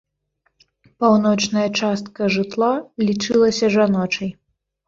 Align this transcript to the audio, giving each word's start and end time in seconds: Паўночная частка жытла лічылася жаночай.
Паўночная 1.03 1.67
частка 1.81 2.31
жытла 2.37 2.73
лічылася 3.11 3.73
жаночай. 3.77 4.29